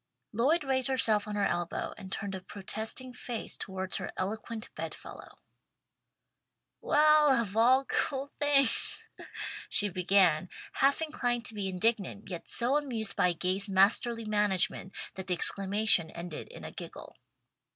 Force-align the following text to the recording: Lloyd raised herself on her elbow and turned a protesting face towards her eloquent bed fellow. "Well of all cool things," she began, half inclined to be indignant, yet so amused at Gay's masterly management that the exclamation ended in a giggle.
Lloyd 0.33 0.63
raised 0.63 0.87
herself 0.87 1.27
on 1.27 1.35
her 1.35 1.45
elbow 1.45 1.93
and 1.95 2.11
turned 2.11 2.33
a 2.33 2.41
protesting 2.41 3.13
face 3.13 3.55
towards 3.55 3.97
her 3.97 4.11
eloquent 4.17 4.73
bed 4.73 4.95
fellow. 4.95 5.37
"Well 6.81 7.39
of 7.39 7.55
all 7.55 7.85
cool 7.85 8.31
things," 8.39 9.05
she 9.69 9.89
began, 9.89 10.49
half 10.73 11.03
inclined 11.03 11.45
to 11.45 11.53
be 11.53 11.67
indignant, 11.69 12.31
yet 12.31 12.49
so 12.49 12.77
amused 12.77 13.13
at 13.19 13.33
Gay's 13.37 13.69
masterly 13.69 14.25
management 14.25 14.91
that 15.13 15.27
the 15.27 15.35
exclamation 15.35 16.09
ended 16.09 16.47
in 16.47 16.63
a 16.63 16.71
giggle. 16.71 17.15